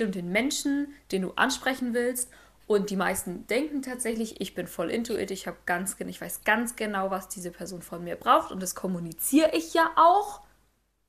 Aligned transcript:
geht 0.00 0.06
um 0.06 0.12
den 0.12 0.32
Menschen, 0.32 0.94
den 1.12 1.22
du 1.22 1.32
ansprechen 1.32 1.92
willst. 1.92 2.30
Und 2.66 2.88
die 2.88 2.96
meisten 2.96 3.46
denken 3.48 3.82
tatsächlich, 3.82 4.40
ich 4.40 4.54
bin 4.54 4.66
voll 4.66 4.88
into 4.90 5.14
it, 5.14 5.30
ich 5.30 5.46
habe 5.46 5.58
ganz, 5.66 5.96
ich 5.98 6.20
weiß 6.20 6.44
ganz 6.44 6.76
genau, 6.76 7.10
was 7.10 7.28
diese 7.28 7.50
Person 7.50 7.82
von 7.82 8.02
mir 8.02 8.16
braucht 8.16 8.50
und 8.50 8.62
das 8.62 8.74
kommuniziere 8.74 9.50
ich 9.54 9.74
ja 9.74 9.90
auch. 9.96 10.40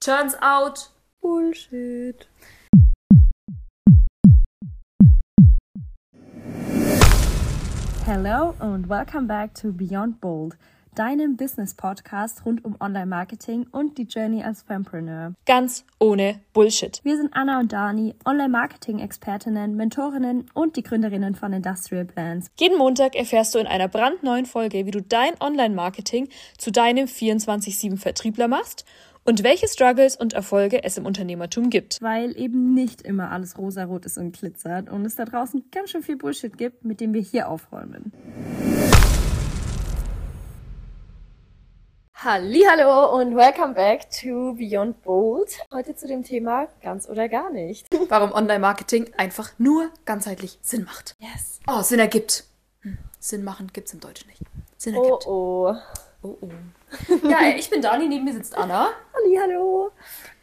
Turns 0.01 0.35
out 0.41 0.91
Bullshit. 1.21 2.27
Hello 8.05 8.55
and 8.59 8.89
welcome 8.89 9.27
back 9.27 9.53
to 9.53 9.71
Beyond 9.71 10.19
Bold 10.19 10.57
deinem 10.95 11.37
Business-Podcast 11.37 12.45
rund 12.45 12.65
um 12.65 12.75
Online-Marketing 12.79 13.67
und 13.71 13.97
die 13.97 14.03
Journey 14.03 14.43
als 14.43 14.63
Fempreneur. 14.63 15.33
Ganz 15.45 15.85
ohne 15.99 16.41
Bullshit. 16.53 16.99
Wir 17.03 17.17
sind 17.17 17.33
Anna 17.33 17.59
und 17.59 17.71
Dani, 17.71 18.15
Online-Marketing-Expertinnen, 18.25 19.75
Mentorinnen 19.75 20.49
und 20.53 20.75
die 20.75 20.83
Gründerinnen 20.83 21.35
von 21.35 21.53
Industrial 21.53 22.05
Plans. 22.05 22.47
Jeden 22.59 22.77
Montag 22.77 23.15
erfährst 23.15 23.55
du 23.55 23.59
in 23.59 23.67
einer 23.67 23.87
brandneuen 23.87 24.45
Folge, 24.45 24.85
wie 24.85 24.91
du 24.91 25.01
dein 25.01 25.33
Online-Marketing 25.39 26.27
zu 26.57 26.71
deinem 26.71 27.05
24-7-Vertriebler 27.05 28.47
machst 28.47 28.85
und 29.23 29.43
welche 29.43 29.67
Struggles 29.67 30.15
und 30.15 30.33
Erfolge 30.33 30.83
es 30.83 30.97
im 30.97 31.05
Unternehmertum 31.05 31.69
gibt. 31.69 32.01
Weil 32.01 32.37
eben 32.37 32.73
nicht 32.73 33.01
immer 33.01 33.31
alles 33.31 33.57
rosarot 33.57 34.05
ist 34.05 34.17
und 34.17 34.37
glitzert 34.37 34.89
und 34.89 35.05
es 35.05 35.15
da 35.15 35.25
draußen 35.25 35.65
ganz 35.71 35.91
schön 35.91 36.03
viel 36.03 36.17
Bullshit 36.17 36.57
gibt, 36.57 36.83
mit 36.83 36.99
dem 36.99 37.13
wir 37.13 37.21
hier 37.21 37.49
aufräumen. 37.49 38.11
Hallo 42.23 43.17
und 43.17 43.35
welcome 43.35 43.73
back 43.73 44.07
to 44.11 44.53
Beyond 44.53 45.01
Bold. 45.01 45.57
Heute 45.73 45.95
zu 45.95 46.07
dem 46.07 46.23
Thema 46.23 46.67
ganz 46.83 47.09
oder 47.09 47.27
gar 47.27 47.49
nicht. 47.49 47.87
Warum 48.09 48.31
Online-Marketing 48.31 49.11
einfach 49.17 49.49
nur 49.57 49.89
ganzheitlich 50.05 50.59
Sinn 50.61 50.83
macht. 50.83 51.15
Yes. 51.17 51.59
Oh, 51.67 51.81
Sinn 51.81 51.97
ergibt. 51.97 52.43
Hm. 52.81 52.99
Sinn 53.19 53.43
machen 53.43 53.71
gibt's 53.73 53.93
im 53.93 54.01
Deutschen 54.01 54.27
nicht. 54.29 54.43
Sinn 54.77 54.95
oh, 54.95 55.03
ergibt. 55.03 55.25
Oh 55.25 55.71
oh. 55.71 55.75
Oh 56.21 56.37
oh. 56.41 57.27
ja, 57.27 57.39
ich 57.57 57.71
bin 57.71 57.81
Dani, 57.81 58.07
neben 58.07 58.23
mir 58.23 58.33
sitzt 58.33 58.55
Anna. 58.55 58.89
Hallo. 59.41 59.89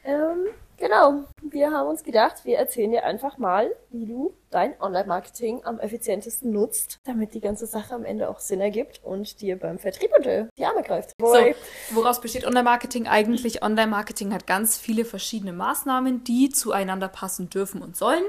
Ähm, 0.02 0.48
Genau, 0.78 1.24
wir 1.42 1.72
haben 1.72 1.88
uns 1.88 2.04
gedacht, 2.04 2.44
wir 2.44 2.56
erzählen 2.56 2.92
dir 2.92 3.04
einfach 3.04 3.36
mal, 3.36 3.74
wie 3.90 4.06
du 4.06 4.32
dein 4.50 4.80
Online-Marketing 4.80 5.62
am 5.64 5.80
effizientesten 5.80 6.52
nutzt, 6.52 6.98
damit 7.04 7.34
die 7.34 7.40
ganze 7.40 7.66
Sache 7.66 7.94
am 7.94 8.04
Ende 8.04 8.30
auch 8.30 8.38
Sinn 8.38 8.60
ergibt 8.60 9.00
und 9.02 9.40
dir 9.40 9.58
beim 9.58 9.80
Vertrieb 9.80 10.12
unter 10.16 10.48
die 10.56 10.64
Arme 10.64 10.82
greift. 10.82 11.16
Boy. 11.18 11.56
So, 11.88 11.96
woraus 11.96 12.20
besteht 12.20 12.46
Online-Marketing 12.46 13.08
eigentlich? 13.08 13.60
Online-Marketing 13.60 14.32
hat 14.32 14.46
ganz 14.46 14.78
viele 14.78 15.04
verschiedene 15.04 15.52
Maßnahmen, 15.52 16.22
die 16.22 16.48
zueinander 16.50 17.08
passen 17.08 17.50
dürfen 17.50 17.82
und 17.82 17.96
sollen 17.96 18.24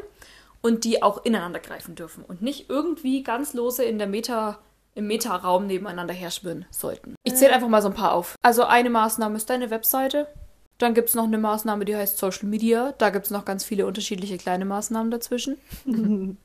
und 0.61 0.85
die 0.85 1.03
auch 1.03 1.23
ineinander 1.23 1.59
greifen 1.59 1.93
dürfen 1.93 2.25
und 2.25 2.41
nicht 2.41 2.67
irgendwie 2.67 3.21
ganz 3.21 3.53
lose 3.53 3.83
in 3.83 3.99
der 3.99 4.07
Meta 4.07 4.57
im 4.95 5.05
Meta-Raum 5.05 5.67
nebeneinander 5.67 6.15
herschwirren 6.15 6.65
sollten. 6.71 7.15
Ich 7.23 7.35
zähle 7.35 7.53
einfach 7.53 7.69
mal 7.69 7.81
so 7.81 7.89
ein 7.89 7.93
paar 7.93 8.13
auf. 8.13 8.33
Also 8.41 8.63
eine 8.63 8.89
Maßnahme 8.89 9.37
ist 9.37 9.49
deine 9.49 9.69
Webseite. 9.69 10.27
Dann 10.79 10.93
gibt 10.93 11.09
es 11.09 11.15
noch 11.15 11.25
eine 11.25 11.37
Maßnahme, 11.37 11.83
die 11.83 11.95
heißt 11.95 12.17
Social 12.17 12.47
Media. 12.47 12.93
Da 12.97 13.09
gibt 13.09 13.25
es 13.25 13.31
noch 13.31 13.43
ganz 13.43 13.65
viele 13.65 13.85
unterschiedliche 13.85 14.37
kleine 14.37 14.63
Maßnahmen 14.63 15.11
dazwischen. 15.11 15.57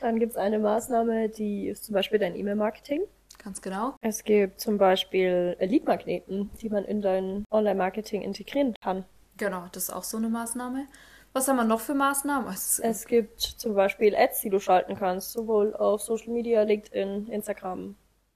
Dann 0.00 0.18
gibt 0.18 0.32
es 0.32 0.36
eine 0.36 0.58
Maßnahme, 0.58 1.28
die 1.28 1.68
ist 1.68 1.84
zum 1.84 1.94
Beispiel 1.94 2.18
dein 2.18 2.34
E-Mail-Marketing. 2.34 3.02
Ganz 3.42 3.62
genau. 3.62 3.94
Es 4.00 4.24
gibt 4.24 4.60
zum 4.60 4.78
Beispiel 4.78 5.56
Lead-Magneten, 5.60 6.50
die 6.60 6.68
man 6.68 6.84
in 6.84 7.00
dein 7.00 7.44
Online-Marketing 7.52 8.22
integrieren 8.22 8.74
kann. 8.82 9.04
Genau, 9.36 9.66
das 9.70 9.84
ist 9.84 9.90
auch 9.90 10.02
so 10.02 10.16
eine 10.16 10.28
Maßnahme. 10.28 10.86
Was 11.32 11.46
haben 11.46 11.56
wir 11.56 11.64
noch 11.64 11.80
für 11.80 11.94
Maßnahmen? 11.94 12.52
Es, 12.52 12.80
es 12.80 13.06
gibt 13.06 13.40
zum 13.40 13.74
Beispiel 13.74 14.16
Ads, 14.16 14.40
die 14.40 14.50
du 14.50 14.58
schalten 14.58 14.96
kannst, 14.96 15.32
sowohl 15.32 15.76
auf 15.76 16.02
Social 16.02 16.32
Media, 16.32 16.62
LinkedIn, 16.62 17.28
Instagram, 17.28 17.94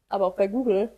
aber 0.09 0.27
auch 0.27 0.37
bei 0.37 0.47
Google. 0.47 0.93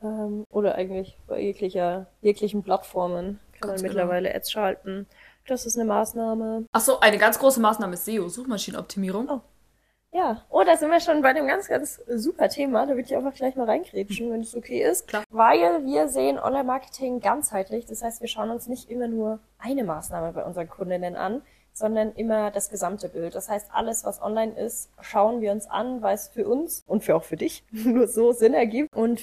Ähm, 0.00 0.44
oder 0.50 0.76
eigentlich 0.76 1.18
bei 1.26 1.40
jeglicher, 1.40 2.06
jeglichen 2.20 2.62
Plattformen 2.62 3.40
kann 3.66 3.76
man 3.76 3.82
genau. 3.82 3.88
mittlerweile 3.88 4.34
Ads 4.34 4.50
schalten. 4.50 5.06
Das 5.46 5.66
ist 5.66 5.76
eine 5.76 5.84
Maßnahme. 5.84 6.66
Achso, 6.72 6.98
eine 7.00 7.18
ganz 7.18 7.38
große 7.38 7.60
Maßnahme 7.60 7.94
ist 7.94 8.06
SEO, 8.06 8.28
Suchmaschinenoptimierung. 8.28 9.28
Oh. 9.28 9.40
Ja, 10.14 10.42
oh, 10.48 10.62
da 10.64 10.76
sind 10.76 10.90
wir 10.90 11.00
schon 11.00 11.22
bei 11.22 11.30
einem 11.30 11.48
ganz, 11.48 11.66
ganz 11.66 12.00
super 12.06 12.48
Thema. 12.48 12.86
Da 12.86 12.90
würde 12.90 13.02
ich 13.02 13.16
einfach 13.16 13.34
gleich 13.34 13.56
mal 13.56 13.66
reingrätschen, 13.66 14.30
wenn 14.30 14.42
es 14.42 14.56
okay 14.56 14.80
ist. 14.80 15.08
Klar. 15.08 15.24
Weil 15.30 15.84
wir 15.84 16.08
sehen 16.08 16.38
Online-Marketing 16.38 17.18
ganzheitlich. 17.18 17.84
Das 17.86 18.02
heißt, 18.02 18.20
wir 18.20 18.28
schauen 18.28 18.50
uns 18.50 18.68
nicht 18.68 18.88
immer 18.90 19.08
nur 19.08 19.40
eine 19.58 19.82
Maßnahme 19.82 20.32
bei 20.32 20.44
unseren 20.44 20.68
Kundinnen 20.68 21.16
an, 21.16 21.42
sondern 21.74 22.12
immer 22.12 22.50
das 22.52 22.70
gesamte 22.70 23.08
Bild. 23.08 23.34
Das 23.34 23.50
heißt, 23.50 23.68
alles, 23.72 24.04
was 24.04 24.22
online 24.22 24.52
ist, 24.52 24.90
schauen 25.00 25.40
wir 25.40 25.52
uns 25.52 25.66
an, 25.66 26.00
weil 26.00 26.14
es 26.14 26.28
für 26.28 26.48
uns 26.48 26.84
und 26.86 27.02
für 27.02 27.16
auch 27.16 27.24
für 27.24 27.36
dich 27.36 27.64
nur 27.70 28.06
so 28.06 28.32
Sinn 28.32 28.54
ergibt. 28.54 28.94
Und 28.94 29.22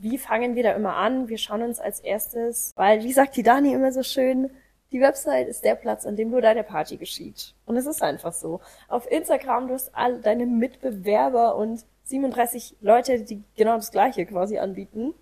wie 0.00 0.18
fangen 0.18 0.54
wir 0.54 0.62
da 0.62 0.72
immer 0.72 0.96
an? 0.96 1.28
Wir 1.28 1.38
schauen 1.38 1.62
uns 1.62 1.80
als 1.80 2.00
erstes, 2.00 2.72
weil, 2.76 3.02
wie 3.02 3.12
sagt 3.12 3.36
die 3.36 3.42
Dani 3.42 3.72
immer 3.72 3.90
so 3.92 4.02
schön, 4.02 4.50
die 4.92 5.00
Website 5.00 5.48
ist 5.48 5.64
der 5.64 5.74
Platz, 5.74 6.06
an 6.06 6.16
dem 6.16 6.30
nur 6.30 6.40
deine 6.40 6.62
Party 6.62 6.96
geschieht. 6.96 7.54
Und 7.64 7.76
es 7.76 7.86
ist 7.86 8.02
einfach 8.02 8.32
so. 8.32 8.60
Auf 8.88 9.10
Instagram, 9.10 9.68
du 9.68 9.74
hast 9.74 9.94
all 9.94 10.20
deine 10.20 10.46
Mitbewerber 10.46 11.56
und 11.56 11.84
37 12.04 12.76
Leute, 12.80 13.22
die 13.22 13.42
genau 13.56 13.74
das 13.76 13.90
Gleiche 13.90 14.26
quasi 14.26 14.58
anbieten, 14.58 15.12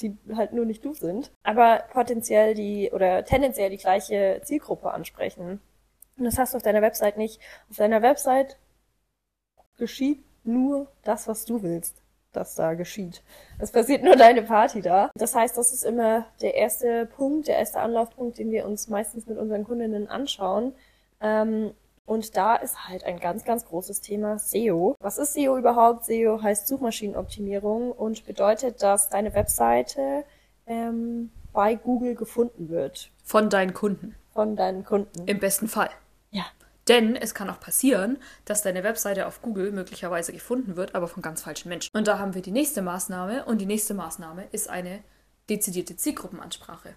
die 0.00 0.16
halt 0.34 0.52
nur 0.52 0.64
nicht 0.64 0.84
du 0.84 0.92
sind, 0.92 1.30
aber 1.42 1.84
potenziell 1.92 2.54
die 2.54 2.90
oder 2.92 3.24
tendenziell 3.24 3.70
die 3.70 3.76
gleiche 3.76 4.40
Zielgruppe 4.44 4.90
ansprechen. 4.90 5.60
Und 6.18 6.24
das 6.24 6.38
hast 6.38 6.54
du 6.54 6.56
auf 6.56 6.62
deiner 6.62 6.82
Website 6.82 7.18
nicht. 7.18 7.40
Auf 7.70 7.76
deiner 7.76 8.02
Website 8.02 8.56
geschieht 9.76 10.24
nur 10.44 10.88
das, 11.04 11.28
was 11.28 11.44
du 11.44 11.62
willst, 11.62 12.02
dass 12.32 12.54
da 12.54 12.74
geschieht. 12.74 13.22
Es 13.58 13.70
passiert 13.70 14.02
nur 14.02 14.16
deine 14.16 14.42
Party 14.42 14.80
da. 14.80 15.10
Das 15.14 15.34
heißt, 15.34 15.56
das 15.58 15.72
ist 15.72 15.84
immer 15.84 16.26
der 16.40 16.54
erste 16.54 17.06
Punkt, 17.06 17.48
der 17.48 17.58
erste 17.58 17.80
Anlaufpunkt, 17.80 18.38
den 18.38 18.50
wir 18.50 18.66
uns 18.66 18.88
meistens 18.88 19.26
mit 19.26 19.38
unseren 19.38 19.64
Kundinnen 19.64 20.08
anschauen. 20.08 20.74
Ähm, 21.20 21.72
und 22.06 22.36
da 22.36 22.54
ist 22.54 22.88
halt 22.88 23.04
ein 23.04 23.18
ganz, 23.18 23.44
ganz 23.44 23.66
großes 23.66 24.00
Thema 24.00 24.38
SEO. 24.38 24.94
Was 25.00 25.18
ist 25.18 25.34
SEO 25.34 25.58
überhaupt? 25.58 26.04
SEO 26.04 26.40
heißt 26.40 26.68
Suchmaschinenoptimierung 26.68 27.90
und 27.90 28.24
bedeutet, 28.24 28.80
dass 28.82 29.08
deine 29.10 29.34
Webseite 29.34 30.24
ähm, 30.66 31.30
bei 31.52 31.74
Google 31.74 32.14
gefunden 32.14 32.68
wird. 32.68 33.10
Von 33.24 33.50
deinen 33.50 33.74
Kunden. 33.74 34.14
Von 34.32 34.54
deinen 34.54 34.84
Kunden. 34.84 35.26
Im 35.26 35.40
besten 35.40 35.66
Fall. 35.66 35.90
Denn 36.88 37.16
es 37.16 37.34
kann 37.34 37.50
auch 37.50 37.60
passieren, 37.60 38.18
dass 38.44 38.62
deine 38.62 38.84
Webseite 38.84 39.26
auf 39.26 39.42
Google 39.42 39.72
möglicherweise 39.72 40.32
gefunden 40.32 40.76
wird, 40.76 40.94
aber 40.94 41.08
von 41.08 41.22
ganz 41.22 41.42
falschen 41.42 41.68
Menschen. 41.68 41.90
Und 41.92 42.06
da 42.06 42.18
haben 42.18 42.34
wir 42.34 42.42
die 42.42 42.52
nächste 42.52 42.82
Maßnahme 42.82 43.44
und 43.44 43.60
die 43.60 43.66
nächste 43.66 43.94
Maßnahme 43.94 44.44
ist 44.52 44.70
eine 44.70 45.00
dezidierte 45.48 45.96
Zielgruppenansprache. 45.96 46.94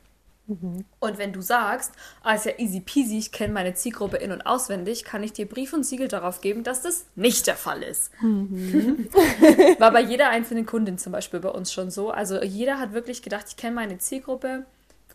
Mhm. 0.50 0.86
Und 1.00 1.18
wenn 1.18 1.32
du 1.32 1.42
sagst, 1.42 1.94
ah, 2.24 2.34
ist 2.34 2.46
ja 2.46 2.54
easy 2.58 2.82
peasy, 2.82 3.18
ich 3.18 3.32
kenne 3.32 3.54
meine 3.54 3.74
Zielgruppe 3.76 4.18
in- 4.18 4.32
und 4.32 4.42
auswendig, 4.42 5.04
kann 5.04 5.24
ich 5.24 5.34
dir 5.34 5.48
Brief 5.48 5.74
und 5.74 5.86
Siegel 5.86 6.08
darauf 6.08 6.42
geben, 6.42 6.64
dass 6.64 6.82
das 6.82 7.06
nicht 7.16 7.48
der 7.48 7.56
Fall 7.56 7.84
ist. 7.84 8.12
Mhm. 8.22 9.10
War 9.80 9.92
bei 9.92 10.02
jeder 10.02 10.30
einzelnen 10.30 10.66
Kundin 10.66 10.98
zum 10.98 11.12
Beispiel 11.12 11.40
bei 11.40 11.50
uns 11.50 11.72
schon 11.72 11.92
so. 11.92 12.10
Also 12.10 12.42
jeder 12.42 12.80
hat 12.80 12.94
wirklich 12.94 13.22
gedacht, 13.22 13.46
ich 13.50 13.58
kenne 13.58 13.76
meine 13.76 14.00
Zielgruppe 14.00 14.66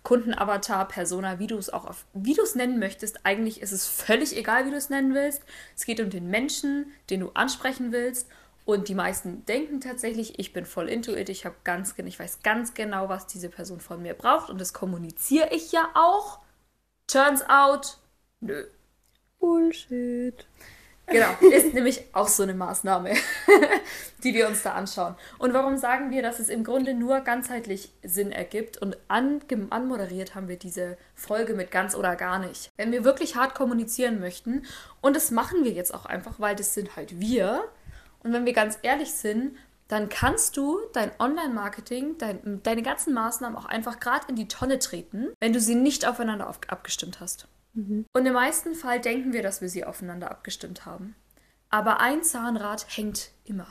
Kundenavatar, 0.04 0.86
Persona, 0.86 1.38
wie 1.38 1.46
du 1.46 1.56
es 1.56 1.70
auch 1.70 1.86
auf, 1.86 2.04
es 2.42 2.54
nennen 2.54 2.78
möchtest. 2.78 3.24
Eigentlich 3.24 3.60
ist 3.62 3.72
es 3.72 3.88
völlig 3.88 4.36
egal, 4.36 4.66
wie 4.66 4.70
du 4.70 4.76
es 4.76 4.90
nennen 4.90 5.14
willst. 5.14 5.42
Es 5.74 5.86
geht 5.86 5.98
um 5.98 6.10
den 6.10 6.28
Menschen, 6.28 6.92
den 7.10 7.20
du 7.20 7.30
ansprechen 7.30 7.90
willst. 7.90 8.28
Und 8.66 8.88
die 8.88 8.94
meisten 8.94 9.44
denken 9.46 9.80
tatsächlich, 9.80 10.38
ich 10.38 10.52
bin 10.52 10.64
voll 10.64 10.88
into 10.88 11.14
it, 11.14 11.28
ich 11.28 11.44
habe 11.44 11.56
ganz, 11.64 11.94
ich 11.98 12.18
weiß 12.18 12.42
ganz 12.42 12.74
genau, 12.74 13.08
was 13.08 13.26
diese 13.26 13.50
Person 13.50 13.80
von 13.80 14.00
mir 14.00 14.14
braucht 14.14 14.48
und 14.48 14.60
das 14.60 14.72
kommuniziere 14.72 15.48
ich 15.52 15.72
ja 15.72 15.90
auch. 15.94 16.38
Turns 17.06 17.42
out, 17.48 17.98
nö. 18.40 18.64
Bullshit. 19.38 20.46
Genau, 21.06 21.28
ist 21.40 21.74
nämlich 21.74 22.02
auch 22.12 22.28
so 22.28 22.42
eine 22.42 22.54
Maßnahme, 22.54 23.12
die 24.24 24.32
wir 24.32 24.48
uns 24.48 24.62
da 24.62 24.72
anschauen. 24.72 25.14
Und 25.38 25.52
warum 25.52 25.76
sagen 25.76 26.10
wir, 26.10 26.22
dass 26.22 26.38
es 26.38 26.48
im 26.48 26.64
Grunde 26.64 26.94
nur 26.94 27.20
ganzheitlich 27.20 27.92
Sinn 28.02 28.32
ergibt? 28.32 28.78
Und 28.78 28.96
an, 29.08 29.40
anmoderiert 29.70 30.34
haben 30.34 30.48
wir 30.48 30.56
diese 30.56 30.96
Folge 31.14 31.54
mit 31.54 31.70
ganz 31.70 31.94
oder 31.94 32.16
gar 32.16 32.38
nicht. 32.38 32.70
Wenn 32.76 32.90
wir 32.90 33.04
wirklich 33.04 33.36
hart 33.36 33.54
kommunizieren 33.54 34.18
möchten, 34.18 34.62
und 35.02 35.14
das 35.14 35.30
machen 35.30 35.64
wir 35.64 35.72
jetzt 35.72 35.92
auch 35.92 36.06
einfach, 36.06 36.40
weil 36.40 36.56
das 36.56 36.72
sind 36.72 36.96
halt 36.96 37.20
wir. 37.20 37.64
Und 38.22 38.32
wenn 38.32 38.46
wir 38.46 38.54
ganz 38.54 38.78
ehrlich 38.82 39.12
sind, 39.12 39.56
dann 39.88 40.08
kannst 40.08 40.56
du 40.56 40.80
dein 40.94 41.10
Online-Marketing, 41.18 42.16
dein, 42.16 42.62
deine 42.62 42.82
ganzen 42.82 43.12
Maßnahmen 43.12 43.58
auch 43.58 43.66
einfach 43.66 44.00
gerade 44.00 44.26
in 44.28 44.36
die 44.36 44.48
Tonne 44.48 44.78
treten, 44.78 45.28
wenn 45.40 45.52
du 45.52 45.60
sie 45.60 45.74
nicht 45.74 46.06
aufeinander 46.06 46.48
auf, 46.48 46.58
abgestimmt 46.68 47.20
hast. 47.20 47.46
Mhm. 47.74 48.06
Und 48.12 48.26
im 48.26 48.32
meisten 48.32 48.74
Fall 48.74 49.00
denken 49.00 49.32
wir, 49.32 49.42
dass 49.42 49.60
wir 49.60 49.68
sie 49.68 49.84
aufeinander 49.84 50.30
abgestimmt 50.30 50.86
haben. 50.86 51.14
Aber 51.70 52.00
ein 52.00 52.22
Zahnrad 52.22 52.86
hängt 52.88 53.30
immer. 53.44 53.66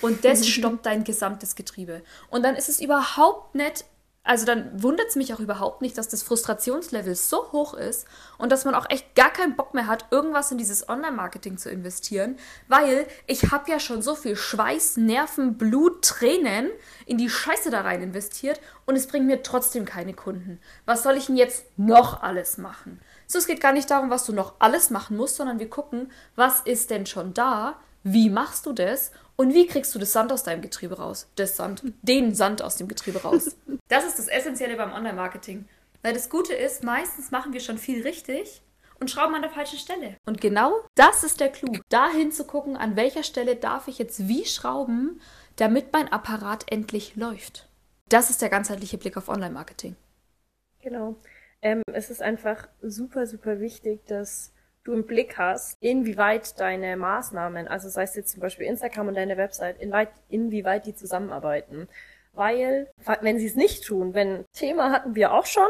Und 0.00 0.24
das 0.24 0.48
stoppt 0.48 0.86
dein 0.86 1.04
gesamtes 1.04 1.54
Getriebe. 1.54 2.02
Und 2.30 2.42
dann 2.42 2.56
ist 2.56 2.68
es 2.68 2.80
überhaupt 2.80 3.54
nicht 3.54 3.84
Also 4.24 4.44
dann 4.44 4.82
wundert 4.82 5.08
es 5.08 5.16
mich 5.16 5.32
auch 5.32 5.40
überhaupt 5.40 5.80
nicht, 5.80 5.96
dass 5.96 6.08
das 6.08 6.22
Frustrationslevel 6.22 7.14
so 7.14 7.50
hoch 7.52 7.72
ist 7.72 8.06
und 8.36 8.52
dass 8.52 8.66
man 8.66 8.74
auch 8.74 8.84
echt 8.90 9.14
gar 9.14 9.30
keinen 9.30 9.56
Bock 9.56 9.72
mehr 9.72 9.86
hat, 9.86 10.04
irgendwas 10.10 10.52
in 10.52 10.58
dieses 10.58 10.86
Online-Marketing 10.86 11.56
zu 11.56 11.70
investieren, 11.70 12.36
weil 12.66 13.06
ich 13.26 13.50
habe 13.52 13.70
ja 13.70 13.80
schon 13.80 14.02
so 14.02 14.14
viel 14.14 14.36
Schweiß, 14.36 14.98
Nerven, 14.98 15.56
Blut, 15.56 16.04
Tränen 16.04 16.68
in 17.06 17.16
die 17.16 17.30
Scheiße 17.30 17.70
da 17.70 17.80
rein 17.80 18.02
investiert 18.02 18.60
und 18.84 18.96
es 18.96 19.06
bringt 19.06 19.26
mir 19.26 19.42
trotzdem 19.42 19.86
keine 19.86 20.12
Kunden. 20.12 20.60
Was 20.84 21.04
soll 21.04 21.16
ich 21.16 21.26
denn 21.26 21.36
jetzt 21.36 21.64
noch 21.78 22.22
alles 22.22 22.58
machen? 22.58 23.00
So, 23.26 23.38
es 23.38 23.46
geht 23.46 23.62
gar 23.62 23.72
nicht 23.72 23.90
darum, 23.90 24.10
was 24.10 24.26
du 24.26 24.32
noch 24.32 24.54
alles 24.58 24.90
machen 24.90 25.16
musst, 25.16 25.36
sondern 25.36 25.58
wir 25.58 25.70
gucken, 25.70 26.10
was 26.36 26.60
ist 26.60 26.90
denn 26.90 27.06
schon 27.06 27.32
da, 27.32 27.80
wie 28.12 28.30
machst 28.30 28.66
du 28.66 28.72
das 28.72 29.12
und 29.36 29.54
wie 29.54 29.66
kriegst 29.66 29.94
du 29.94 29.98
das 29.98 30.12
Sand 30.12 30.32
aus 30.32 30.42
deinem 30.42 30.62
Getriebe 30.62 30.98
raus? 30.98 31.28
Das 31.36 31.56
Sand, 31.56 31.82
den 32.02 32.34
Sand 32.34 32.62
aus 32.62 32.76
dem 32.76 32.88
Getriebe 32.88 33.22
raus. 33.22 33.56
Das 33.88 34.04
ist 34.04 34.18
das 34.18 34.28
Essentielle 34.28 34.76
beim 34.76 34.92
Online-Marketing. 34.92 35.66
Weil 36.02 36.12
das 36.12 36.28
Gute 36.28 36.52
ist, 36.52 36.84
meistens 36.84 37.30
machen 37.30 37.54
wir 37.54 37.60
schon 37.60 37.78
viel 37.78 38.02
richtig 38.02 38.60
und 39.00 39.10
schrauben 39.10 39.34
an 39.34 39.40
der 39.40 39.50
falschen 39.50 39.78
Stelle. 39.78 40.16
Und 40.26 40.42
genau 40.42 40.74
das 40.94 41.24
ist 41.24 41.40
der 41.40 41.48
Clou. 41.48 41.72
Dahin 41.88 42.30
zu 42.30 42.44
gucken, 42.44 42.76
an 42.76 42.96
welcher 42.96 43.22
Stelle 43.22 43.56
darf 43.56 43.88
ich 43.88 43.98
jetzt 43.98 44.28
wie 44.28 44.44
schrauben, 44.44 45.22
damit 45.56 45.92
mein 45.92 46.12
Apparat 46.12 46.70
endlich 46.70 47.16
läuft. 47.16 47.68
Das 48.08 48.30
ist 48.30 48.42
der 48.42 48.48
ganzheitliche 48.48 48.98
Blick 48.98 49.16
auf 49.16 49.28
Online-Marketing. 49.28 49.96
Genau. 50.80 51.16
Ähm, 51.62 51.82
es 51.92 52.10
ist 52.10 52.22
einfach 52.22 52.68
super, 52.82 53.26
super 53.26 53.60
wichtig, 53.60 54.04
dass 54.06 54.52
du 54.88 54.94
im 54.94 55.06
Blick 55.06 55.36
hast, 55.36 55.76
inwieweit 55.80 56.58
deine 56.58 56.96
Maßnahmen, 56.96 57.68
also 57.68 57.88
sei 57.88 58.04
es 58.04 58.16
jetzt 58.16 58.32
zum 58.32 58.40
Beispiel 58.40 58.66
Instagram 58.66 59.08
und 59.08 59.14
deine 59.14 59.36
Website, 59.36 59.80
inwieweit, 59.80 60.10
inwieweit 60.30 60.86
die 60.86 60.94
zusammenarbeiten. 60.94 61.88
Weil, 62.32 62.88
wenn 63.20 63.38
sie 63.40 63.46
es 63.46 63.56
nicht 63.56 63.84
tun, 63.84 64.14
wenn 64.14 64.44
Thema 64.52 64.92
hatten 64.92 65.16
wir 65.16 65.32
auch 65.32 65.44
schon. 65.44 65.66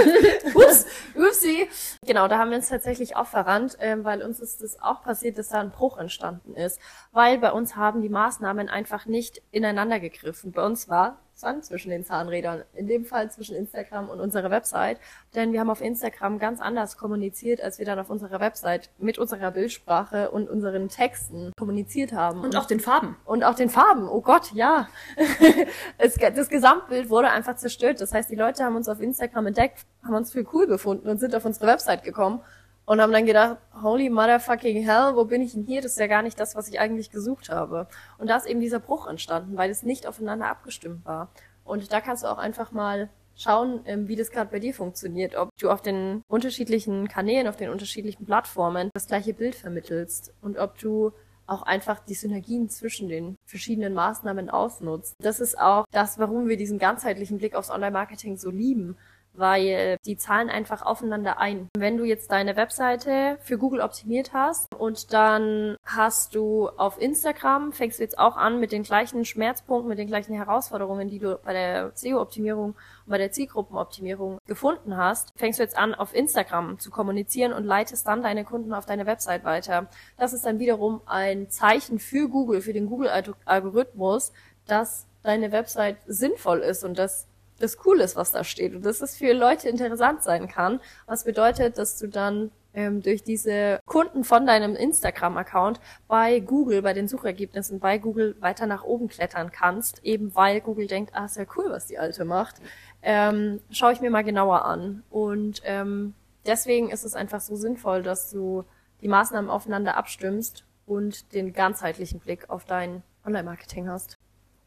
Ups, 0.54 0.86
upsie. 1.14 1.68
Genau, 2.06 2.26
da 2.26 2.38
haben 2.38 2.50
wir 2.50 2.56
uns 2.56 2.70
tatsächlich 2.70 3.16
auch 3.16 3.26
verrannt, 3.26 3.78
äh, 3.80 4.02
weil 4.02 4.22
uns 4.22 4.40
ist 4.40 4.62
es 4.62 4.80
auch 4.80 5.02
passiert, 5.02 5.36
dass 5.36 5.50
da 5.50 5.60
ein 5.60 5.72
Bruch 5.72 5.98
entstanden 5.98 6.54
ist. 6.54 6.80
Weil 7.12 7.36
bei 7.36 7.52
uns 7.52 7.76
haben 7.76 8.00
die 8.00 8.08
Maßnahmen 8.08 8.70
einfach 8.70 9.04
nicht 9.04 9.42
ineinander 9.50 10.00
gegriffen. 10.00 10.52
Bei 10.52 10.64
uns 10.64 10.88
war 10.88 11.18
Sand 11.36 11.66
zwischen 11.66 11.90
den 11.90 12.02
Zahnrädern. 12.02 12.62
In 12.72 12.86
dem 12.86 13.04
Fall 13.04 13.30
zwischen 13.30 13.54
Instagram 13.54 14.08
und 14.08 14.20
unserer 14.20 14.50
Website. 14.50 14.98
Denn 15.34 15.52
wir 15.52 15.60
haben 15.60 15.68
auf 15.68 15.82
Instagram 15.82 16.38
ganz 16.38 16.62
anders 16.62 16.96
kommuniziert, 16.96 17.60
als 17.60 17.78
wir 17.78 17.84
dann 17.84 17.98
auf 17.98 18.08
unserer 18.08 18.40
Website 18.40 18.88
mit 18.98 19.18
unserer 19.18 19.50
Bildsprache 19.50 20.30
und 20.30 20.48
unseren 20.48 20.88
Texten 20.88 21.52
kommuniziert 21.58 22.14
haben. 22.14 22.40
Und, 22.40 22.46
und 22.46 22.56
auch 22.56 22.64
den 22.64 22.80
Farben. 22.80 23.16
Und 23.26 23.44
auch 23.44 23.54
den 23.54 23.68
Farben. 23.68 24.08
Oh 24.08 24.22
Gott, 24.22 24.52
ja. 24.54 24.88
es, 25.98 26.14
das 26.14 26.48
Gesamtbild 26.48 27.10
wurde 27.10 27.30
einfach 27.30 27.56
zerstört. 27.56 28.00
Das 28.00 28.14
heißt, 28.14 28.30
die 28.30 28.36
Leute 28.36 28.64
haben 28.64 28.76
uns 28.76 28.88
auf 28.88 29.00
Instagram 29.00 29.48
entdeckt, 29.48 29.84
haben 30.04 30.14
uns 30.14 30.32
für 30.32 30.44
cool 30.54 30.66
befunden 30.66 31.06
und 31.08 31.18
sind 31.18 31.34
auf 31.34 31.44
unsere 31.44 31.66
Website 31.66 32.02
gekommen 32.02 32.40
und 32.86 33.00
haben 33.00 33.12
dann 33.12 33.26
gedacht, 33.26 33.58
holy 33.82 34.08
motherfucking 34.08 34.82
hell, 34.82 35.16
wo 35.16 35.24
bin 35.24 35.42
ich 35.42 35.52
denn 35.52 35.64
hier? 35.64 35.82
Das 35.82 35.92
ist 35.92 35.98
ja 35.98 36.06
gar 36.06 36.22
nicht 36.22 36.38
das, 36.40 36.54
was 36.54 36.68
ich 36.68 36.80
eigentlich 36.80 37.10
gesucht 37.10 37.50
habe. 37.50 37.88
Und 38.16 38.30
da 38.30 38.36
ist 38.36 38.46
eben 38.46 38.60
dieser 38.60 38.80
Bruch 38.80 39.06
entstanden, 39.06 39.56
weil 39.56 39.70
es 39.70 39.82
nicht 39.82 40.06
aufeinander 40.06 40.48
abgestimmt 40.48 41.04
war. 41.04 41.30
Und 41.64 41.92
da 41.92 42.00
kannst 42.00 42.22
du 42.22 42.28
auch 42.28 42.38
einfach 42.38 42.72
mal 42.72 43.10
schauen, 43.34 43.80
ähm, 43.84 44.08
wie 44.08 44.16
das 44.16 44.30
gerade 44.30 44.50
bei 44.50 44.60
dir 44.60 44.72
funktioniert, 44.72 45.34
ob 45.36 45.50
du 45.60 45.70
auf 45.70 45.82
den 45.82 46.22
unterschiedlichen 46.28 47.08
Kanälen, 47.08 47.48
auf 47.48 47.56
den 47.56 47.70
unterschiedlichen 47.70 48.24
Plattformen 48.24 48.90
das 48.94 49.08
gleiche 49.08 49.34
Bild 49.34 49.56
vermittelst 49.56 50.32
und 50.40 50.56
ob 50.56 50.78
du 50.78 51.12
auch 51.46 51.62
einfach 51.62 52.00
die 52.00 52.14
Synergien 52.14 52.68
zwischen 52.68 53.08
den 53.08 53.36
verschiedenen 53.44 53.94
Maßnahmen 53.94 54.50
ausnutzt. 54.50 55.14
Das 55.20 55.38
ist 55.40 55.58
auch 55.58 55.84
das, 55.92 56.18
warum 56.18 56.48
wir 56.48 56.56
diesen 56.56 56.78
ganzheitlichen 56.78 57.38
Blick 57.38 57.54
aufs 57.54 57.70
Online-Marketing 57.70 58.36
so 58.36 58.50
lieben, 58.50 58.96
weil 59.38 59.98
die 60.04 60.16
zahlen 60.16 60.50
einfach 60.50 60.82
aufeinander 60.82 61.38
ein. 61.38 61.68
Wenn 61.76 61.96
du 61.96 62.04
jetzt 62.04 62.30
deine 62.30 62.56
Webseite 62.56 63.38
für 63.40 63.58
Google 63.58 63.80
optimiert 63.80 64.32
hast 64.32 64.74
und 64.74 65.12
dann 65.12 65.76
hast 65.84 66.34
du 66.34 66.68
auf 66.68 67.00
Instagram, 67.00 67.72
fängst 67.72 67.98
du 67.98 68.02
jetzt 68.02 68.18
auch 68.18 68.36
an 68.36 68.60
mit 68.60 68.72
den 68.72 68.82
gleichen 68.82 69.24
Schmerzpunkten, 69.24 69.88
mit 69.88 69.98
den 69.98 70.08
gleichen 70.08 70.34
Herausforderungen, 70.34 71.08
die 71.08 71.18
du 71.18 71.38
bei 71.44 71.52
der 71.52 71.92
SEO-Optimierung 71.94 72.70
und 72.70 73.10
bei 73.10 73.18
der 73.18 73.30
Zielgruppenoptimierung 73.30 74.38
gefunden 74.46 74.96
hast, 74.96 75.32
fängst 75.36 75.58
du 75.58 75.62
jetzt 75.62 75.76
an, 75.76 75.94
auf 75.94 76.14
Instagram 76.14 76.78
zu 76.78 76.90
kommunizieren 76.90 77.52
und 77.52 77.64
leitest 77.64 78.06
dann 78.06 78.22
deine 78.22 78.44
Kunden 78.44 78.72
auf 78.72 78.86
deine 78.86 79.06
Website 79.06 79.44
weiter. 79.44 79.88
Das 80.16 80.32
ist 80.32 80.44
dann 80.46 80.58
wiederum 80.58 81.00
ein 81.06 81.50
Zeichen 81.50 81.98
für 81.98 82.28
Google, 82.28 82.60
für 82.60 82.72
den 82.72 82.86
Google-Algorithmus, 82.86 84.32
dass 84.66 85.06
deine 85.22 85.52
Website 85.52 85.98
sinnvoll 86.06 86.60
ist 86.60 86.84
und 86.84 86.98
dass 86.98 87.26
das 87.58 87.78
cool 87.84 88.00
ist, 88.00 88.16
was 88.16 88.32
da 88.32 88.44
steht 88.44 88.74
und 88.74 88.84
dass 88.84 89.00
es 89.00 89.16
für 89.16 89.32
Leute 89.32 89.68
interessant 89.68 90.22
sein 90.22 90.48
kann. 90.48 90.80
Was 91.06 91.24
bedeutet, 91.24 91.78
dass 91.78 91.98
du 91.98 92.06
dann 92.08 92.50
ähm, 92.76 93.02
durch 93.02 93.24
diese 93.24 93.80
Kunden 93.86 94.22
von 94.22 94.46
deinem 94.46 94.76
Instagram-Account 94.76 95.80
bei 96.06 96.40
Google, 96.40 96.82
bei 96.82 96.92
den 96.92 97.08
Suchergebnissen 97.08 97.80
bei 97.80 97.98
Google 97.98 98.36
weiter 98.40 98.66
nach 98.66 98.84
oben 98.84 99.08
klettern 99.08 99.50
kannst, 99.50 100.04
eben 100.04 100.34
weil 100.34 100.60
Google 100.60 100.86
denkt, 100.86 101.12
ah, 101.14 101.24
ist 101.24 101.36
ja 101.36 101.46
cool, 101.56 101.70
was 101.70 101.86
die 101.86 101.98
Alte 101.98 102.24
macht. 102.24 102.56
Ähm, 103.02 103.60
schaue 103.70 103.92
ich 103.92 104.00
mir 104.00 104.10
mal 104.10 104.24
genauer 104.24 104.66
an. 104.66 105.02
Und 105.10 105.62
ähm, 105.64 106.14
deswegen 106.44 106.90
ist 106.90 107.04
es 107.04 107.14
einfach 107.14 107.40
so 107.40 107.56
sinnvoll, 107.56 108.02
dass 108.02 108.30
du 108.30 108.64
die 109.00 109.08
Maßnahmen 109.08 109.50
aufeinander 109.50 109.96
abstimmst 109.96 110.64
und 110.84 111.32
den 111.32 111.52
ganzheitlichen 111.52 112.20
Blick 112.20 112.50
auf 112.50 112.64
dein 112.64 113.02
Online-Marketing 113.24 113.88
hast. 113.88 114.16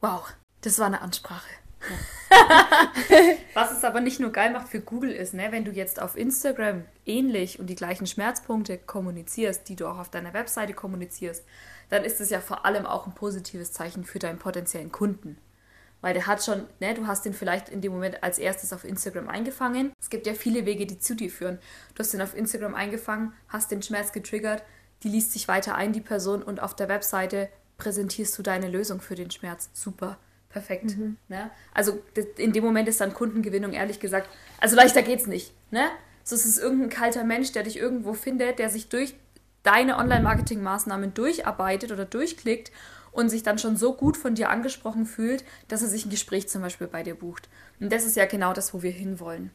Wow, 0.02 0.34
das 0.62 0.80
war 0.80 0.88
eine 0.88 1.02
Ansprache. 1.02 1.48
Was 3.54 3.72
es 3.72 3.84
aber 3.84 4.02
nicht 4.02 4.20
nur 4.20 4.32
geil 4.32 4.52
macht 4.52 4.70
für 4.70 4.82
Google 4.82 5.12
ist, 5.12 5.34
ne, 5.34 5.48
wenn 5.52 5.66
du 5.66 5.72
jetzt 5.72 6.02
auf 6.02 6.18
Instagram 6.18 6.84
ähnlich 7.06 7.60
und 7.60 7.68
die 7.68 7.76
gleichen 7.76 8.08
Schmerzpunkte 8.08 8.78
kommunizierst, 8.78 9.68
die 9.68 9.76
du 9.76 9.88
auch 9.88 9.98
auf 9.98 10.10
deiner 10.10 10.34
Webseite 10.34 10.74
kommunizierst, 10.74 11.44
dann 11.90 12.04
ist 12.04 12.22
es 12.22 12.30
ja 12.30 12.40
vor 12.40 12.66
allem 12.66 12.86
auch 12.86 13.08
ein 13.08 13.16
positives 13.16 13.72
Zeichen 13.72 14.04
für 14.04 14.20
deinen 14.20 14.40
potenziellen 14.40 14.92
Kunden. 14.92 15.38
Weil 16.02 16.14
der 16.14 16.28
hat 16.28 16.44
schon, 16.44 16.66
ne, 16.80 16.94
du 16.94 17.08
hast 17.08 17.26
den 17.26 17.34
vielleicht 17.34 17.68
in 17.68 17.82
dem 17.82 17.92
Moment 17.92 18.24
als 18.24 18.40
erstes 18.40 18.72
auf 18.72 18.86
Instagram 18.86 19.28
eingefangen. 19.28 19.92
Es 20.00 20.10
gibt 20.10 20.28
ja 20.28 20.34
viele 20.34 20.66
Wege, 20.66 20.86
die 20.86 21.00
zu 21.00 21.16
dir 21.16 21.30
führen. 21.30 21.60
Du 21.96 22.00
hast 22.00 22.14
den 22.14 22.22
auf 22.22 22.36
Instagram 22.36 22.74
eingefangen, 22.74 23.34
hast 23.50 23.72
den 23.72 23.82
Schmerz 23.82 24.14
getriggert, 24.14 24.64
die 25.04 25.10
liest 25.10 25.34
sich 25.34 25.48
weiter 25.48 25.76
ein, 25.76 25.92
die 25.92 26.02
Person, 26.02 26.44
und 26.44 26.62
auf 26.62 26.76
der 26.76 26.90
Webseite 26.90 27.50
präsentierst 27.78 28.38
du 28.38 28.44
deine 28.44 28.70
Lösung 28.70 29.02
für 29.02 29.16
den 29.16 29.32
Schmerz. 29.32 29.70
Super 29.74 30.18
perfekt. 30.50 30.98
Mhm. 30.98 31.18
Ne? 31.28 31.50
Also 31.74 32.02
in 32.38 32.52
dem 32.52 32.64
Moment 32.64 32.88
ist 32.88 33.00
dann 33.00 33.14
Kundengewinnung 33.14 33.74
ehrlich 33.74 34.00
gesagt, 34.00 34.30
also 34.60 34.76
leichter 34.76 35.02
geht's 35.02 35.28
nicht. 35.28 35.54
Ne? 35.72 35.86
So 36.24 36.36
es 36.36 36.46
ist 36.46 36.58
irgendein 36.58 36.90
kalter 36.90 37.24
Mensch, 37.24 37.52
der 37.52 37.64
dich 37.64 37.78
irgendwo 37.78 38.14
findet, 38.14 38.60
der 38.60 38.70
sich 38.70 38.90
durch 38.90 39.16
deine 39.64 39.98
Online-Marketing-Maßnahmen 39.98 41.14
durcharbeitet 41.14 41.92
oder 41.92 42.06
durchklickt 42.06 42.72
und 43.12 43.30
sich 43.30 43.44
dann 43.44 43.58
schon 43.58 43.78
so 43.78 43.94
gut 43.94 44.18
von 44.18 44.36
dir 44.36 44.50
angesprochen 44.50 45.06
fühlt, 45.06 45.44
dass 45.68 45.82
er 45.82 45.88
sich 45.88 46.06
ein 46.06 46.12
Gespräch 46.12 46.48
zum 46.48 46.62
Beispiel 46.62 46.88
bei 46.88 47.04
dir 47.04 47.16
bucht. 47.16 47.50
Und 47.80 47.92
das 47.92 48.06
ist 48.06 48.16
ja 48.16 48.26
genau 48.26 48.54
das, 48.54 48.74
wo 48.74 48.82
wir 48.82 48.92
hinwollen. 48.92 49.52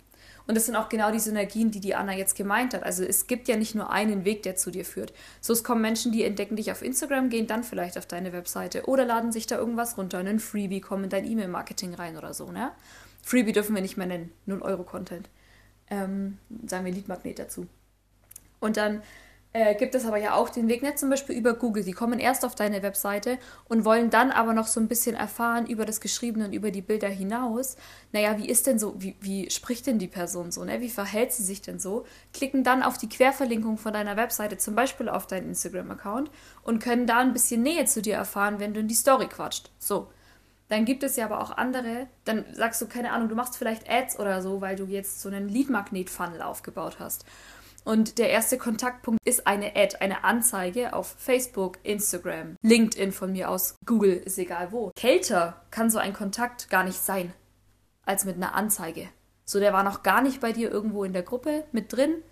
Und 0.47 0.55
das 0.57 0.67
sind 0.67 0.77
auch 0.77 0.89
genau 0.89 1.11
die 1.11 1.21
Synergien, 1.21 1.71
die 1.71 1.81
die 1.81 1.95
Anna 1.95 2.15
jetzt 2.15 2.37
gemeint 2.37 2.75
hat. 2.75 2.83
Also 2.83 3.03
es 3.03 3.27
gibt 3.27 3.49
ja 3.49 3.57
nicht 3.57 3.75
nur 3.75 3.91
einen 3.91 4.25
Weg, 4.25 4.43
der 4.43 4.57
zu 4.57 4.71
dir 4.71 4.85
führt. 4.85 5.13
So, 5.41 5.53
es 5.53 5.65
kommen 5.65 5.81
Menschen, 5.81 6.13
die 6.13 6.23
entdecken 6.23 6.57
dich 6.57 6.71
auf 6.71 6.83
Instagram, 6.83 7.31
gehen 7.31 7.47
dann 7.47 7.65
vielleicht 7.65 7.97
auf 7.97 8.07
deine 8.07 8.33
Webseite 8.33 8.85
oder 8.87 9.07
laden 9.07 9.33
sich 9.33 9.47
da 9.47 9.57
irgendwas 9.57 9.97
runter, 9.97 10.19
einen 10.19 10.41
Freebie, 10.41 10.81
kommen 10.81 11.05
in 11.05 11.11
dein 11.11 11.25
E-Mail-Marketing 11.25 11.95
rein 11.95 12.17
oder 12.19 12.35
so, 12.35 12.51
ne? 12.51 12.73
Freebie 13.23 13.53
dürfen 13.53 13.75
wir 13.75 13.81
nicht 13.81 13.97
mehr 13.97 14.07
nennen, 14.07 14.33
0-Euro-Content. 14.47 15.31
Ähm, 15.89 16.39
sagen 16.67 16.85
wir 16.85 16.93
Leadmagnet 16.93 17.39
dazu. 17.39 17.67
Und 18.61 18.77
dann 18.77 19.03
äh, 19.55 19.77
gibt 19.77 19.95
es 19.95 20.05
aber 20.05 20.17
ja 20.17 20.35
auch 20.35 20.51
den 20.51 20.67
Weg, 20.69 20.83
nicht 20.83 20.99
zum 20.99 21.11
Beispiel 21.11 21.37
über 21.37 21.55
Google. 21.55 21.85
Die 21.85 21.93
kommen 21.93 22.19
erst 22.19 22.45
auf 22.45 22.57
deine 22.57 22.83
Webseite 22.83 23.39
und 23.67 23.85
wollen 23.85 24.11
dann 24.11 24.33
aber 24.33 24.53
noch 24.53 24.67
so 24.67 24.81
ein 24.81 24.89
bisschen 24.89 25.15
erfahren 25.15 25.67
über 25.67 25.85
das 25.85 26.01
Geschriebene 26.01 26.47
und 26.47 26.53
über 26.53 26.73
die 26.73 26.83
Bilder 26.83 27.09
hinaus. 27.09 27.77
Naja, 28.13 28.37
wie 28.37 28.49
ist 28.49 28.67
denn 28.67 28.81
so, 28.81 29.01
wie, 29.01 29.15
wie 29.21 29.49
spricht 29.53 29.87
denn 29.87 30.01
die 30.01 30.09
Person 30.09 30.51
so, 30.51 30.65
ne? 30.65 30.81
Wie 30.81 30.91
verhält 30.91 31.33
sie 31.33 31.45
sich 31.45 31.63
denn 31.63 31.79
so? 31.79 32.05
Klicken 32.33 32.65
dann 32.65 32.83
auf 32.83 32.99
die 32.99 33.09
Querverlinkung 33.09 33.79
von 33.79 33.93
deiner 33.93 34.17
Webseite, 34.17 34.59
zum 34.59 34.75
Beispiel 34.75 35.09
auf 35.09 35.29
deinen 35.29 35.51
Instagram-Account 35.51 36.33
und 36.65 36.83
können 36.83 37.07
da 37.07 37.19
ein 37.19 37.33
bisschen 37.33 37.63
Nähe 37.63 37.85
zu 37.85 38.03
dir 38.03 38.17
erfahren, 38.17 38.59
wenn 38.59 38.75
du 38.75 38.81
in 38.81 38.89
die 38.89 38.95
Story 38.95 39.29
quatscht. 39.29 39.71
So. 39.79 40.09
Dann 40.69 40.87
gibt 40.87 41.03
es 41.03 41.15
ja 41.17 41.27
aber 41.27 41.41
auch 41.41 41.57
andere, 41.57 42.09
dann 42.25 42.45
sagst 42.55 42.81
du, 42.81 42.87
keine 42.87 43.13
Ahnung, 43.13 43.29
du 43.29 43.35
machst 43.35 43.57
vielleicht 43.57 43.89
Ads 43.89 44.19
oder 44.19 44.43
so, 44.43 44.61
weil 44.63 44.77
du 44.77 44.87
jetzt 44.87 45.21
so 45.21 45.29
einen 45.29 45.49
Lead-Magnet-Funnel 45.49 46.43
aufgebaut 46.43 46.97
hast. 46.99 47.25
Und 47.85 48.19
der 48.19 48.31
erste 48.31 48.57
Kontaktpunkt 48.57 49.21
ist 49.27 49.47
eine 49.47 49.77
Ad, 49.77 49.97
eine 50.01 50.25
Anzeige 50.25 50.95
auf 50.95 51.15
Facebook, 51.19 51.79
Instagram, 51.83 52.57
LinkedIn 52.63 53.13
von 53.13 53.33
mir 53.33 53.51
aus, 53.51 53.77
Google, 53.85 54.15
ist 54.15 54.39
egal 54.39 54.73
wo. 54.73 54.91
Kälter 54.97 55.63
kann 55.71 55.91
so 55.91 55.99
ein 55.99 56.15
Kontakt 56.15 56.71
gar 56.71 56.83
nicht 56.83 56.99
sein, 56.99 57.33
als 58.07 58.25
mit 58.25 58.37
einer 58.37 58.55
Anzeige. 58.55 59.09
So, 59.45 59.61
der 59.61 59.75
war 59.75 59.83
noch 59.83 60.03
gar 60.03 60.23
nicht 60.23 60.41
bei 60.41 60.53
dir 60.53 60.71
irgendwo 60.71 61.05
in 61.05 61.13
der 61.13 61.23
Gruppe 61.23 61.65
mit 61.73 61.93
drin. 61.93 62.23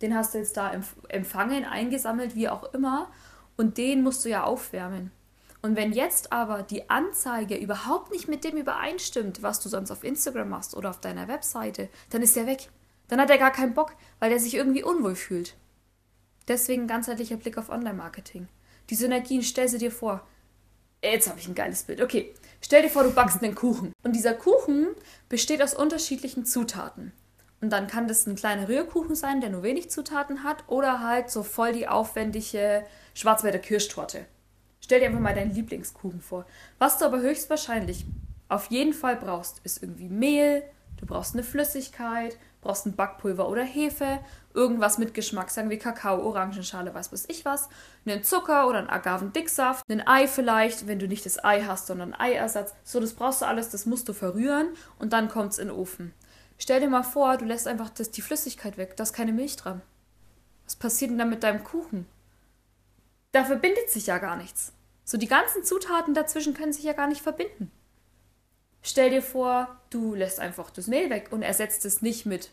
Den 0.00 0.14
hast 0.14 0.34
du 0.34 0.38
jetzt 0.38 0.56
da 0.56 0.72
empfangen, 1.08 1.64
eingesammelt, 1.64 2.36
wie 2.36 2.48
auch 2.48 2.72
immer. 2.72 3.10
Und 3.56 3.78
den 3.78 4.02
musst 4.02 4.24
du 4.24 4.28
ja 4.28 4.44
aufwärmen. 4.44 5.10
Und 5.60 5.76
wenn 5.76 5.92
jetzt 5.92 6.30
aber 6.30 6.62
die 6.62 6.90
Anzeige 6.90 7.56
überhaupt 7.56 8.12
nicht 8.12 8.28
mit 8.28 8.44
dem 8.44 8.56
übereinstimmt, 8.56 9.42
was 9.42 9.60
du 9.60 9.68
sonst 9.68 9.90
auf 9.90 10.04
Instagram 10.04 10.50
machst 10.50 10.76
oder 10.76 10.90
auf 10.90 11.00
deiner 11.00 11.26
Webseite, 11.26 11.88
dann 12.10 12.22
ist 12.22 12.36
der 12.36 12.46
weg. 12.46 12.68
Dann 13.14 13.20
hat 13.20 13.30
er 13.30 13.38
gar 13.38 13.52
keinen 13.52 13.74
Bock, 13.74 13.94
weil 14.18 14.32
er 14.32 14.40
sich 14.40 14.56
irgendwie 14.56 14.82
unwohl 14.82 15.14
fühlt. 15.14 15.54
Deswegen 16.48 16.88
ganzheitlicher 16.88 17.36
Blick 17.36 17.58
auf 17.58 17.68
Online-Marketing. 17.68 18.48
Die 18.90 18.96
Synergien, 18.96 19.44
stell 19.44 19.68
sie 19.68 19.78
dir 19.78 19.92
vor. 19.92 20.26
Jetzt 21.00 21.28
habe 21.28 21.38
ich 21.38 21.46
ein 21.46 21.54
geiles 21.54 21.84
Bild. 21.84 22.02
Okay, 22.02 22.34
stell 22.60 22.82
dir 22.82 22.88
vor, 22.88 23.04
du 23.04 23.12
backst 23.12 23.40
einen 23.40 23.54
Kuchen. 23.54 23.92
Und 24.02 24.16
dieser 24.16 24.34
Kuchen 24.34 24.88
besteht 25.28 25.62
aus 25.62 25.74
unterschiedlichen 25.74 26.44
Zutaten. 26.44 27.12
Und 27.60 27.70
dann 27.70 27.86
kann 27.86 28.08
das 28.08 28.26
ein 28.26 28.34
kleiner 28.34 28.66
Rührkuchen 28.66 29.14
sein, 29.14 29.40
der 29.40 29.50
nur 29.50 29.62
wenig 29.62 29.90
Zutaten 29.92 30.42
hat, 30.42 30.64
oder 30.66 30.98
halt 30.98 31.30
so 31.30 31.44
voll 31.44 31.72
die 31.72 31.86
aufwendige 31.86 32.84
Schwarzwälder 33.14 33.60
Kirschtorte. 33.60 34.26
Stell 34.80 34.98
dir 34.98 35.06
einfach 35.06 35.20
mal 35.20 35.36
deinen 35.36 35.54
Lieblingskuchen 35.54 36.20
vor. 36.20 36.46
Was 36.80 36.98
du 36.98 37.04
aber 37.04 37.20
höchstwahrscheinlich 37.20 38.06
auf 38.48 38.72
jeden 38.72 38.92
Fall 38.92 39.14
brauchst, 39.14 39.60
ist 39.62 39.84
irgendwie 39.84 40.08
Mehl, 40.08 40.64
du 40.96 41.06
brauchst 41.06 41.34
eine 41.34 41.44
Flüssigkeit, 41.44 42.36
brauchst 42.64 42.86
ein 42.86 42.96
Backpulver 42.96 43.48
oder 43.48 43.62
Hefe, 43.62 44.18
irgendwas 44.54 44.98
mit 44.98 45.14
Geschmack, 45.14 45.50
sagen 45.50 45.70
wir 45.70 45.78
Kakao, 45.78 46.20
Orangenschale, 46.22 46.92
weiß 46.92 47.12
was 47.12 47.28
ich 47.28 47.44
was, 47.44 47.68
einen 48.06 48.24
Zucker 48.24 48.66
oder 48.66 48.78
einen 48.78 48.90
Agavendicksaft, 48.90 49.84
ein 49.88 50.06
Ei 50.06 50.26
vielleicht, 50.26 50.86
wenn 50.86 50.98
du 50.98 51.06
nicht 51.06 51.24
das 51.26 51.42
Ei 51.44 51.62
hast, 51.62 51.86
sondern 51.86 52.14
Eiersatz. 52.14 52.74
So, 52.82 52.98
das 52.98 53.12
brauchst 53.12 53.42
du 53.42 53.46
alles, 53.46 53.70
das 53.70 53.86
musst 53.86 54.08
du 54.08 54.12
verrühren 54.12 54.68
und 54.98 55.12
dann 55.12 55.28
kommt 55.28 55.52
es 55.52 55.58
in 55.58 55.68
den 55.68 55.76
Ofen. 55.76 56.12
Stell 56.58 56.80
dir 56.80 56.88
mal 56.88 57.02
vor, 57.02 57.36
du 57.36 57.44
lässt 57.44 57.68
einfach 57.68 57.90
das, 57.90 58.10
die 58.10 58.22
Flüssigkeit 58.22 58.76
weg, 58.78 58.96
da 58.96 59.02
ist 59.02 59.12
keine 59.12 59.32
Milch 59.32 59.56
dran. 59.56 59.82
Was 60.64 60.76
passiert 60.76 61.10
denn 61.10 61.18
dann 61.18 61.30
mit 61.30 61.42
deinem 61.42 61.62
Kuchen? 61.62 62.06
Da 63.32 63.44
verbindet 63.44 63.90
sich 63.90 64.06
ja 64.06 64.18
gar 64.18 64.36
nichts. 64.36 64.72
So, 65.04 65.18
die 65.18 65.28
ganzen 65.28 65.64
Zutaten 65.64 66.14
dazwischen 66.14 66.54
können 66.54 66.72
sich 66.72 66.84
ja 66.84 66.94
gar 66.94 67.08
nicht 67.08 67.20
verbinden. 67.20 67.70
Stell 68.86 69.10
dir 69.10 69.22
vor, 69.22 69.80
du 69.90 70.14
lässt 70.14 70.38
einfach 70.40 70.70
das 70.70 70.86
Mehl 70.86 71.08
weg 71.10 71.28
und 71.30 71.42
ersetzt 71.42 71.84
es 71.84 72.02
nicht 72.02 72.26
mit 72.26 72.50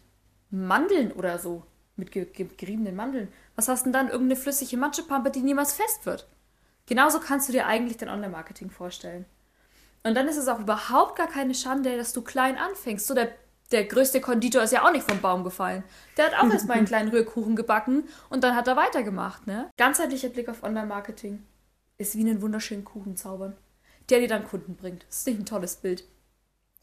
Mandeln 0.50 1.12
oder 1.12 1.38
so, 1.38 1.64
mit 1.98 2.12
geriebenen 2.12 2.96
Mandeln. 2.96 3.28
Was 3.56 3.68
hast 3.68 3.86
denn 3.86 3.94
dann? 3.94 4.08
Irgendeine 4.08 4.40
flüssige 4.40 4.78
Matschepampe, 4.78 5.30
die 5.30 5.42
niemals 5.42 5.74
fest 5.74 6.06
wird. 6.06 6.28
Genauso 6.86 7.20
kannst 7.20 7.50
du 7.50 7.54
dir 7.54 7.68
eigentlich 7.68 7.98
dein 7.98 8.10
Online-Marketing 8.10 8.70
vorstellen. 8.70 9.26
Und 10.04 10.16
dann 10.16 10.28
ist 10.28 10.38
es 10.38 10.48
auch 10.48 10.60
überhaupt 10.60 11.18
gar 11.18 11.28
keine 11.28 11.54
Schande, 11.54 11.98
dass 11.98 12.14
du 12.14 12.22
klein 12.22 12.58
anfängst. 12.58 13.08
So 13.08 13.14
der 13.14 13.30
der 13.72 13.86
größte 13.86 14.20
Konditor 14.20 14.64
ist 14.64 14.74
ja 14.74 14.86
auch 14.86 14.92
nicht 14.92 15.10
vom 15.10 15.22
Baum 15.22 15.44
gefallen. 15.44 15.84
Der 16.18 16.26
hat 16.26 16.34
auch 16.36 16.50
erstmal 16.52 16.78
einen 16.78 16.88
kleinen 16.88 17.10
Rührkuchen 17.10 17.56
gebacken 17.56 18.04
und 18.30 18.44
dann 18.44 18.56
hat 18.56 18.68
er 18.68 18.76
weitergemacht, 18.76 19.48
ne? 19.48 19.70
Ganzheitlicher 19.78 20.30
Blick 20.30 20.50
auf 20.50 20.64
Online-Marketing 20.64 21.44
ist 21.98 22.16
wie 22.16 22.22
einen 22.22 22.42
wunderschönen 22.42 22.84
Kuchen 22.84 23.16
zaubern, 23.16 23.56
der 24.10 24.20
dir 24.20 24.28
dann 24.28 24.48
Kunden 24.48 24.76
bringt. 24.76 25.06
Das 25.08 25.20
ist 25.20 25.28
nicht 25.28 25.40
ein 25.40 25.46
tolles 25.46 25.78
Bild. 25.78 26.04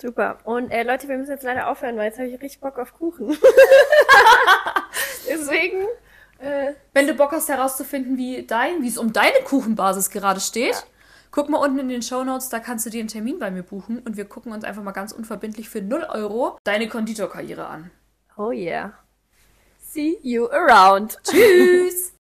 Super. 0.01 0.39
Und 0.45 0.71
äh, 0.71 0.85
Leute, 0.85 1.09
wir 1.09 1.19
müssen 1.19 1.33
jetzt 1.33 1.43
leider 1.43 1.69
aufhören, 1.69 1.97
weil 1.97 2.07
jetzt 2.07 2.19
habe 2.19 2.29
ich 2.29 2.41
richtig 2.41 2.61
Bock 2.61 2.79
auf 2.79 2.95
Kuchen. 2.95 3.37
Deswegen. 5.29 5.87
Äh, 6.39 6.75
Wenn 6.93 7.09
du 7.09 7.15
Bock 7.15 7.33
hast 7.33 7.49
herauszufinden, 7.49 8.17
wie 8.17 8.47
dein, 8.47 8.83
wie 8.83 8.89
es 8.89 8.97
um 8.97 9.13
deine 9.13 9.41
Kuchenbasis 9.45 10.11
gerade 10.11 10.39
steht, 10.39 10.75
ja 10.75 10.83
Guck 11.31 11.51
mal 11.51 11.59
unten 11.59 11.79
in 11.79 11.89
den 11.89 12.03
Show 12.03 12.25
Notes, 12.25 12.49
da 12.49 12.59
kannst 12.59 12.87
du 12.87 12.91
dir 12.91 13.01
einen 13.01 13.09
Termin 13.09 13.39
bei 13.39 13.51
mir 13.51 13.63
buchen 13.63 13.99
und 14.01 14.17
wir 14.17 14.25
gucken 14.25 14.53
uns 14.53 14.65
einfach 14.65 14.83
mal 14.83 14.93
ganz 14.93 15.13
unverbindlich 15.13 15.69
für 15.69 15.83
0 15.83 16.07
Euro 16.09 16.59
deine 16.65 16.89
Konditorkarriere 16.89 17.67
an. 17.67 17.91
Oh 18.37 18.51
yeah. 18.51 18.93
See 19.81 20.19
you 20.23 20.47
around. 20.47 21.19
Tschüss. 21.25 22.13